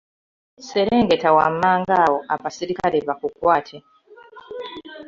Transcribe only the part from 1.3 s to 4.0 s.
wammanga awo abaserikale bakukwate.